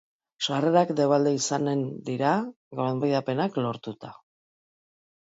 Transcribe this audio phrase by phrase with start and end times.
[0.45, 2.31] Sarrerak debalde izanen dira,
[2.79, 4.11] gonbidapenak lortuta.